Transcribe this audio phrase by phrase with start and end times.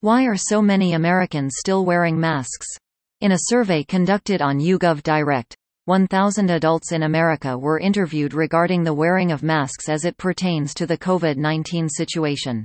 [0.00, 2.68] Why are so many Americans still wearing masks?
[3.20, 8.94] In a survey conducted on YouGov Direct, 1,000 adults in America were interviewed regarding the
[8.94, 12.64] wearing of masks as it pertains to the COVID-19 situation.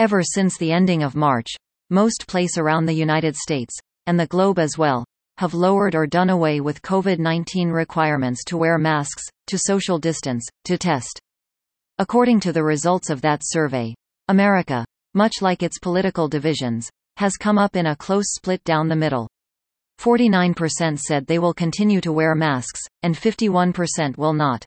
[0.00, 1.54] Ever since the ending of March,
[1.90, 3.78] most place around the United States,
[4.08, 5.04] and the globe as well,
[5.36, 10.76] have lowered or done away with COVID-19 requirements to wear masks, to social distance, to
[10.76, 11.20] test.
[12.00, 13.94] According to the results of that survey,
[14.26, 14.84] America,
[15.14, 19.28] much like its political divisions, has come up in a close split down the middle.
[20.00, 24.64] 49% said they will continue to wear masks, and 51% will not.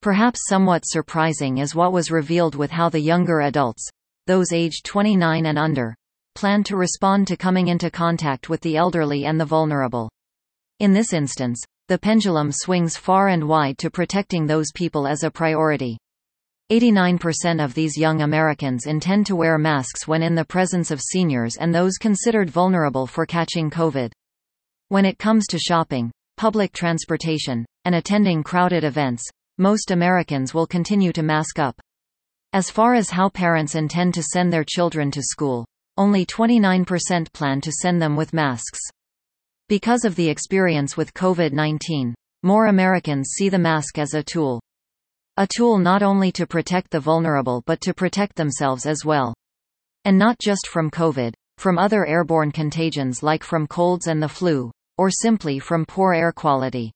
[0.00, 3.88] Perhaps somewhat surprising is what was revealed with how the younger adults,
[4.26, 5.96] those aged 29 and under,
[6.34, 10.10] plan to respond to coming into contact with the elderly and the vulnerable.
[10.80, 15.30] In this instance, the pendulum swings far and wide to protecting those people as a
[15.30, 15.98] priority.
[16.72, 21.56] 89% of these young Americans intend to wear masks when in the presence of seniors
[21.56, 24.10] and those considered vulnerable for catching COVID.
[24.88, 29.22] When it comes to shopping, public transportation, and attending crowded events,
[29.58, 31.78] most Americans will continue to mask up.
[32.54, 35.66] As far as how parents intend to send their children to school,
[35.98, 38.80] only 29% plan to send them with masks.
[39.68, 44.62] Because of the experience with COVID-19, more Americans see the mask as a tool.
[45.36, 49.34] A tool not only to protect the vulnerable but to protect themselves as well.
[50.04, 54.70] And not just from COVID, from other airborne contagions like from colds and the flu,
[54.96, 56.92] or simply from poor air quality.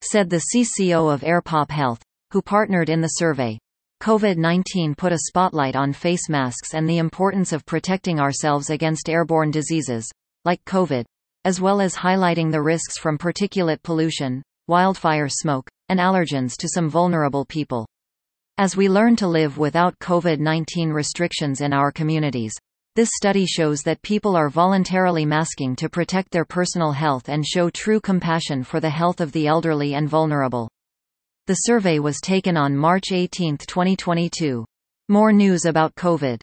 [0.00, 2.00] Said the CCO of AirPop Health,
[2.30, 3.58] who partnered in the survey.
[4.00, 9.50] COVID-19 put a spotlight on face masks and the importance of protecting ourselves against airborne
[9.50, 10.08] diseases,
[10.44, 11.04] like COVID,
[11.44, 16.88] as well as highlighting the risks from particulate pollution, wildfire smoke, and allergens to some
[16.88, 17.86] vulnerable people.
[18.58, 22.52] As we learn to live without COVID-19 restrictions in our communities,
[22.94, 27.68] this study shows that people are voluntarily masking to protect their personal health and show
[27.68, 30.70] true compassion for the health of the elderly and vulnerable.
[31.46, 34.64] The survey was taken on March 18, 2022.
[35.08, 36.40] More news about COVID